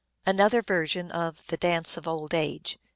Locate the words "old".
2.07-2.33